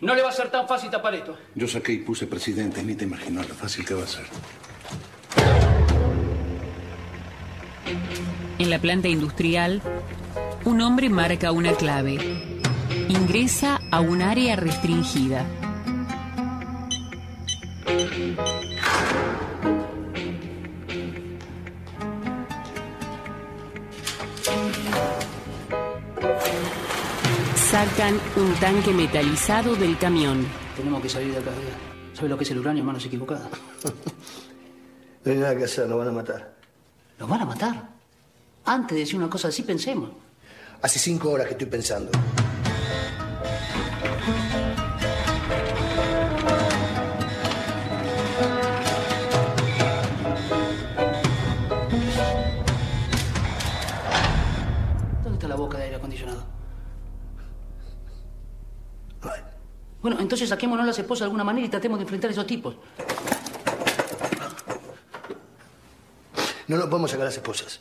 [0.00, 1.36] No le va a ser tan fácil tapar esto.
[1.54, 4.24] Yo saqué y puse presidente, ni te imaginas lo fácil que va a ser.
[8.58, 9.82] En la planta industrial,
[10.64, 12.18] un hombre marca una clave.
[13.08, 15.44] Ingresa a un área restringida.
[27.80, 30.46] Sacan un tanque metalizado del camión.
[30.76, 31.50] Tenemos que salir de acá.
[32.12, 33.48] ¿Sabe lo que es el uranio, manos equivocadas?
[35.24, 36.54] No hay nada que hacer, lo van a matar.
[37.18, 37.88] ¿Lo van a matar?
[38.66, 40.10] Antes de decir una cosa así, pensemos.
[40.82, 42.10] Hace cinco horas que estoy pensando.
[60.02, 62.76] Bueno, entonces saquémonos las esposas de alguna manera y tratemos de enfrentar a esos tipos.
[66.68, 67.80] No nos podemos sacar las esposas.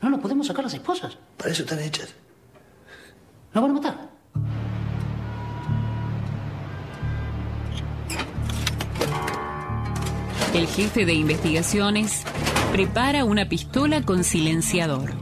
[0.00, 1.18] No nos podemos sacar las esposas.
[1.36, 2.14] Para eso están hechas.
[3.52, 4.12] ¿Nos van a matar?
[10.54, 12.24] El jefe de investigaciones
[12.72, 15.12] prepara una pistola con silenciador.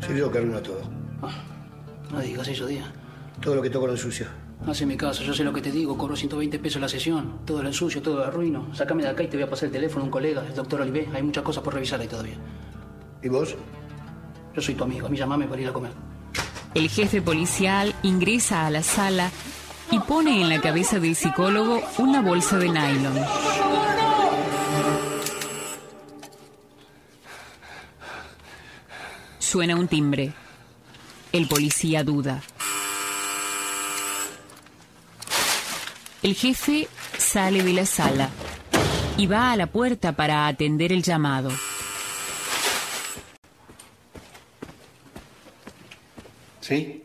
[0.00, 0.82] Soy yo que arruino todo.
[2.12, 2.88] No digas eso, Díaz.
[3.40, 4.26] Todo lo que toco lo ensucio.
[4.64, 7.40] Haceme caso, yo sé lo que te digo, cobro 120 pesos la sesión.
[7.44, 8.74] Todo lo ensucio, todo lo arruino.
[8.74, 10.80] Sácame de acá y te voy a pasar el teléfono a un colega, el doctor
[10.80, 11.08] Olivé.
[11.14, 12.36] Hay muchas cosas por revisar ahí todavía.
[13.22, 13.54] ¿Y vos?
[14.54, 15.92] Yo soy tu amigo, a mí llamame para ir a comer.
[16.74, 19.30] El jefe policial ingresa a la sala
[19.90, 23.14] y pone en la cabeza del psicólogo una bolsa de nylon.
[29.38, 30.32] Suena un timbre.
[31.32, 32.42] El policía duda.
[36.22, 36.88] El jefe
[37.18, 38.30] sale de la sala
[39.16, 41.50] y va a la puerta para atender el llamado.
[46.60, 47.04] ¿Sí?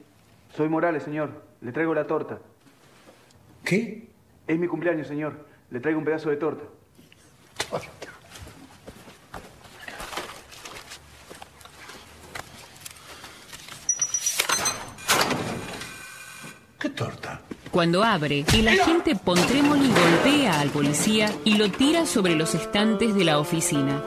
[0.55, 1.43] Soy Morales, señor.
[1.61, 2.39] Le traigo la torta.
[3.63, 4.09] ¿Qué?
[4.47, 5.45] Es mi cumpleaños, señor.
[5.69, 6.63] Le traigo un pedazo de torta.
[16.79, 17.41] ¿Qué torta?
[17.81, 23.23] Cuando abre, el agente Pontremoli golpea al policía y lo tira sobre los estantes de
[23.25, 24.03] la oficina.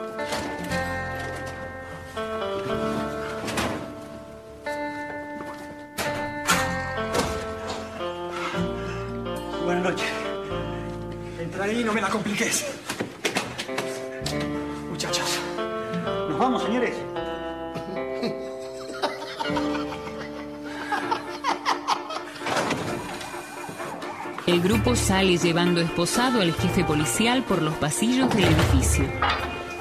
[24.85, 29.05] El grupo sale llevando esposado al jefe policial por los pasillos del edificio.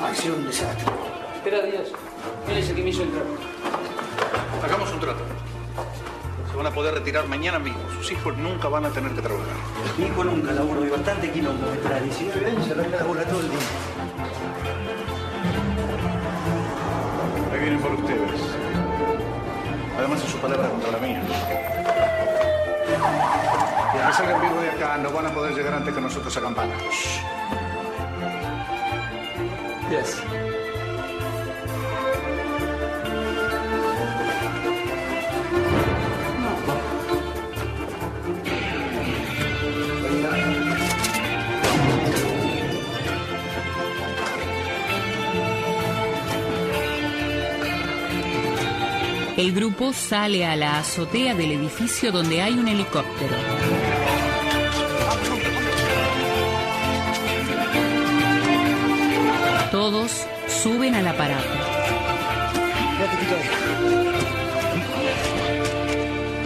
[0.01, 0.87] Ha sido un desastre.
[1.37, 1.89] Espera, Díaz.
[2.49, 3.23] Él es el que me hizo entrar.
[4.65, 5.21] Hagamos un trato.
[6.51, 7.81] Se van a poder retirar mañana mismo.
[7.99, 9.53] Sus hijos nunca van a tener que trabajar.
[9.99, 11.67] Mi hijo nunca laburo y bastante quilombo.
[11.83, 13.59] Para 19 años se labura todo el día.
[17.53, 18.41] Ahí vienen por ustedes.
[19.99, 21.23] Además es su palabra contra la mía.
[23.95, 24.54] Y al que salgan de
[24.85, 26.75] acá no van a poder llegar antes que nosotros a campana.
[29.91, 30.23] Yes.
[49.37, 53.94] El grupo sale a la azotea del edificio donde hay un helicóptero.
[59.85, 61.47] Todos suben al aparato.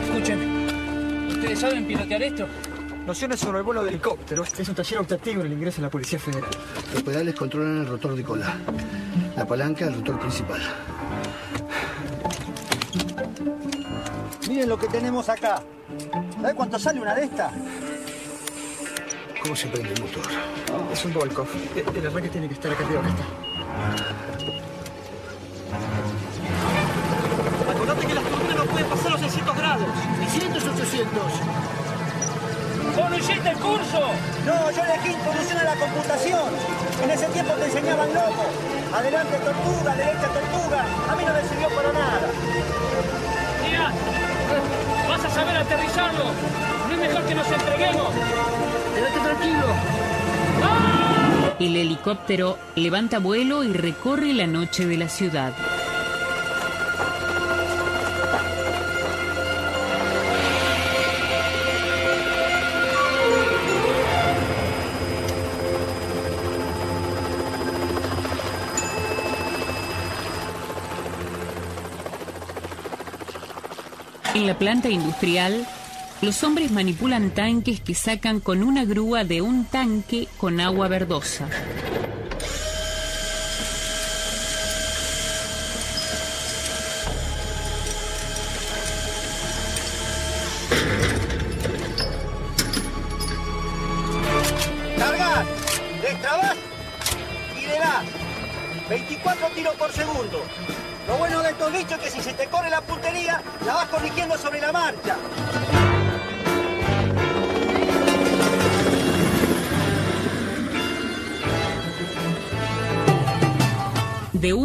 [0.03, 0.67] Escúcheme.
[1.29, 2.49] ¿Ustedes saben pilotear esto?
[3.07, 4.43] Nociones sobre el vuelo de helicóptero.
[4.43, 6.51] Es un taller optativo en el ingreso de la Policía Federal.
[6.93, 8.57] Los pedales controlan el rotor de cola.
[9.37, 10.61] La palanca, el rotor principal.
[14.49, 15.63] Miren lo que tenemos acá.
[16.41, 17.53] ¿Sabe cuánto sale una de estas?
[19.43, 20.23] ¿Cómo se prende el motor?
[20.93, 21.47] Es un Volkov.
[21.75, 23.01] El, arranque tiene que estar acá arriba.
[23.01, 23.25] Acá está.
[27.71, 29.89] Acordate que las turbinas no pueden pasar los 600 grados.
[30.33, 31.23] 600 800.
[32.97, 34.01] ¿Vos no hiciste el curso?
[34.45, 36.51] No, yo elegí introducción a la computación.
[37.05, 38.45] En ese tiempo te enseñaban loco.
[38.93, 40.85] Adelante tortuga, derecha tortuga.
[41.11, 42.29] A mí no me sirvió para nada.
[43.63, 43.95] Díaz,
[45.09, 46.25] vas a saber aterrizarlo.
[46.89, 48.15] No es mejor que nos entreguemos.
[51.61, 55.53] El helicóptero levanta vuelo y recorre la noche de la ciudad.
[74.35, 75.67] En la planta industrial,
[76.21, 81.49] los hombres manipulan tanques que sacan con una grúa de un tanque con agua verdosa.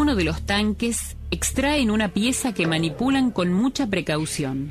[0.03, 4.69] Uno de los tanques extraen una pieza que manipulan con mucha precaución.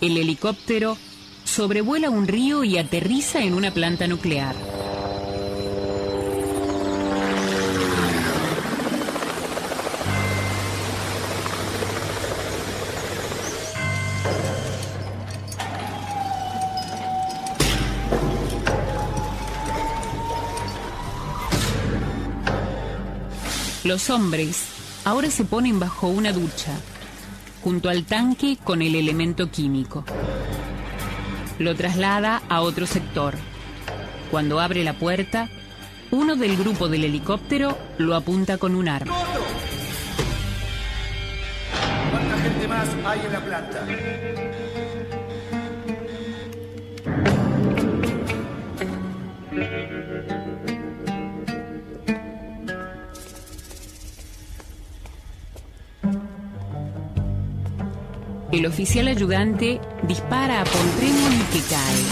[0.00, 0.96] El helicóptero
[1.42, 4.54] sobrevuela un río y aterriza en una planta nuclear.
[23.86, 24.64] Los hombres
[25.04, 26.72] ahora se ponen bajo una ducha,
[27.62, 30.04] junto al tanque con el elemento químico.
[31.60, 33.34] Lo traslada a otro sector.
[34.32, 35.48] Cuando abre la puerta,
[36.10, 39.14] uno del grupo del helicóptero lo apunta con un arma.
[42.10, 43.86] ¿Cuánta gente más hay en la planta?
[58.56, 62.04] El oficial ayudante dispara a Poltremoli que cae.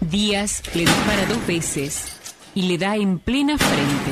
[0.00, 2.16] Díaz le dispara dos veces
[2.56, 4.10] y le da en plena frente.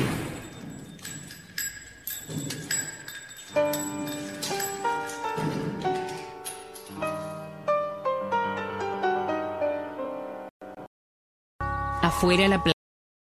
[12.01, 12.78] Afuera la plaza.